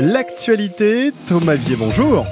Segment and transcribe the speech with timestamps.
[0.00, 2.24] L'actualité, Thomas Vier, bonjour.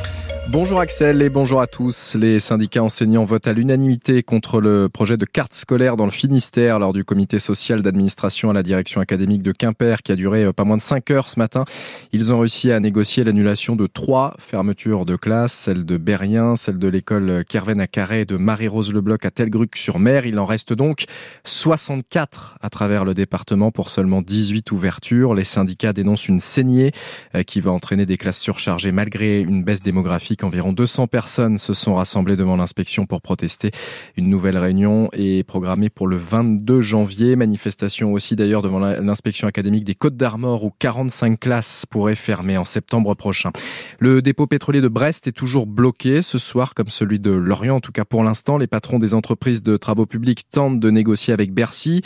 [0.49, 2.15] Bonjour Axel et bonjour à tous.
[2.15, 6.79] Les syndicats enseignants votent à l'unanimité contre le projet de carte scolaire dans le Finistère
[6.79, 10.53] lors du comité social d'administration à la direction académique de Quimper qui a duré euh,
[10.53, 11.65] pas moins de 5 heures ce matin.
[12.13, 16.79] Ils ont réussi à négocier l'annulation de trois fermetures de classes, celle de Berrien, celle
[16.79, 20.27] de l'école Kerven à Carré de Marie-Rose Lebloc à Telgruc-sur-Mer.
[20.27, 21.07] Il en reste donc
[21.43, 25.35] 64 à travers le département pour seulement 18 ouvertures.
[25.35, 26.93] Les syndicats dénoncent une saignée
[27.35, 31.75] euh, qui va entraîner des classes surchargées malgré une baisse démographique Environ 200 personnes se
[31.75, 33.71] sont rassemblées devant l'inspection pour protester.
[34.17, 37.37] Une nouvelle réunion est programmée pour le 22 janvier.
[37.37, 42.65] Manifestation aussi d'ailleurs devant l'inspection académique des Côtes d'Armor où 45 classes pourraient fermer en
[42.65, 43.51] septembre prochain.
[43.99, 47.77] Le dépôt pétrolier de Brest est toujours bloqué ce soir comme celui de Lorient.
[47.77, 51.33] En tout cas pour l'instant, les patrons des entreprises de travaux publics tentent de négocier
[51.33, 52.03] avec Bercy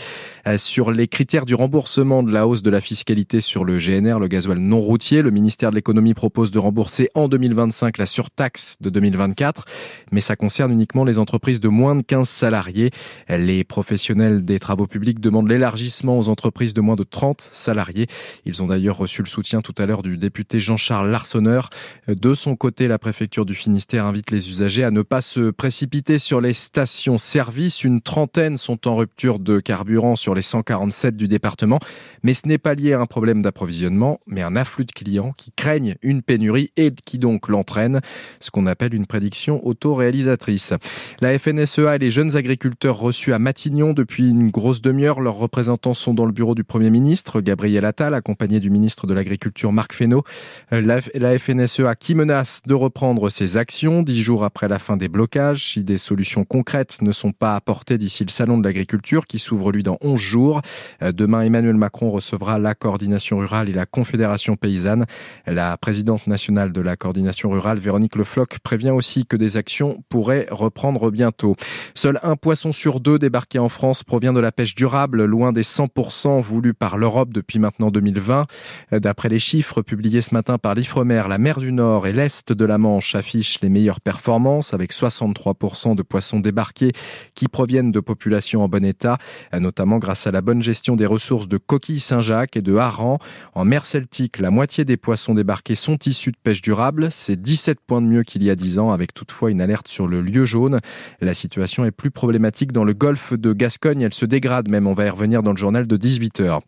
[0.46, 4.18] euh, sur les critères du remboursement de la hausse de la fiscalité sur le GNR,
[4.18, 5.22] le gasoil non routier.
[5.22, 9.64] Le ministère de l'économie propose de rembourser en 2025 la surtaxe de 2024,
[10.12, 12.90] mais ça concerne uniquement les entreprises de moins de 15 salariés.
[13.30, 18.08] Les professionnels des travaux publics demandent l'élargissement aux entreprises de moins de 30 salariés.
[18.44, 21.70] Ils ont d'ailleurs reçu le soutien tout à l'heure du député Jean-Charles Larsonneur.
[22.08, 26.18] De son côté, la préfecture du Finistère invite les usagers à ne pas se précipiter
[26.18, 27.84] sur les stations-service.
[27.84, 31.78] Une trentaine sont en rupture de carburant sur les 147 du département,
[32.22, 35.52] mais ce n'est pas lié à un problème d'approvisionnement, mais un afflux de clients qui
[35.52, 38.00] craignent une pénurie et qui donc l'entraînent
[38.40, 40.74] ce qu'on appelle une prédiction autoréalisatrice.
[41.20, 45.94] La FNSEA et les jeunes agriculteurs reçus à Matignon depuis une grosse demi-heure, leurs représentants
[45.94, 49.92] sont dans le bureau du Premier ministre, Gabriel Attal, accompagné du ministre de l'Agriculture, Marc
[49.92, 50.24] Fesneau.
[50.70, 55.08] La, la FNSEA qui menace de reprendre ses actions dix jours après la fin des
[55.08, 59.38] blocages si des solutions concrètes ne sont pas apportées d'ici le salon de l'agriculture qui
[59.38, 60.62] s'ouvre lui dans 11 jours.
[61.00, 65.06] Demain, Emmanuel Macron recevra la coordination rurale et la confédération paysanne.
[65.46, 70.02] La présidente nationale de la coordination rurale, Véronique Le Floch prévient aussi que des actions
[70.08, 71.54] pourraient reprendre bientôt.
[71.94, 75.62] Seul un poisson sur deux débarqué en France provient de la pêche durable, loin des
[75.62, 78.46] 100% voulus par l'Europe depuis maintenant 2020.
[78.92, 82.64] D'après les chiffres publiés ce matin par l'Ifremer, la mer du Nord et l'Est de
[82.64, 86.92] la Manche affichent les meilleures performances avec 63% de poissons débarqués
[87.34, 89.18] qui proviennent de populations en bon état,
[89.52, 93.18] notamment grâce à la bonne gestion des ressources de coquilles Saint-Jacques et de harengs.
[93.54, 97.08] En mer Celtique, la moitié des poissons débarqués sont issus de pêche durable.
[97.10, 100.06] C'est 17 point de mieux qu'il y a 10 ans, avec toutefois une alerte sur
[100.06, 100.78] le lieu jaune.
[101.20, 104.02] La situation est plus problématique dans le golfe de Gascogne.
[104.02, 104.86] Elle se dégrade même.
[104.86, 106.60] On va y revenir dans le journal de 18h.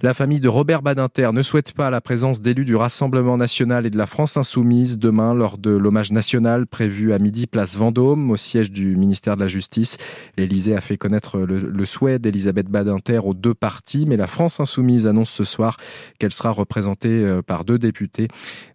[0.00, 3.90] La famille de Robert Badinter ne souhaite pas la présence d'élus du Rassemblement national et
[3.90, 8.38] de la France insoumise demain lors de l'hommage national prévu à midi place Vendôme au
[8.38, 9.98] siège du ministère de la Justice.
[10.38, 14.60] L'Élysée a fait connaître le, le souhait d'Elisabeth Badinter aux deux partis, mais la France
[14.60, 15.76] insoumise annonce ce soir
[16.18, 18.28] qu'elle sera représentée euh, par deux députés.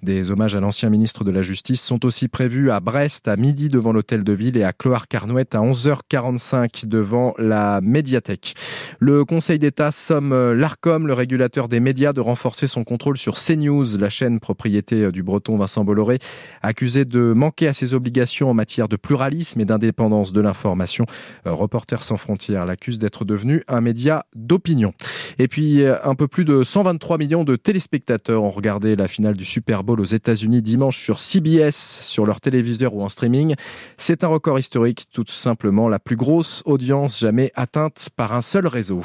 [0.03, 3.38] Des hommages à l'ancien ministre de la Justice sont sont aussi prévus à Brest à
[3.38, 8.56] midi devant l'hôtel de ville et à Cloire-Carnouette à 11h45 devant la médiathèque.
[9.00, 13.97] Le Conseil d'État somme l'ARCOM, le régulateur des médias, de renforcer son contrôle sur CNews,
[13.97, 16.19] la chaîne propriété du breton Vincent Bolloré,
[16.61, 21.06] accusé de manquer à ses obligations en matière de pluralisme et d'indépendance de l'information.
[21.45, 24.94] Reporters sans frontières l'accuse d'être devenu un média d'opinion.
[25.39, 29.45] Et puis, un peu plus de 123 millions de téléspectateurs ont regardé la finale du
[29.45, 33.56] Super Bowl aux États-Unis dimanche sur CBS sur leur téléviseur ou en streaming.
[33.97, 38.68] C'est un record historique, tout simplement la plus grosse audience jamais atteinte par un seul
[38.68, 39.01] réseau.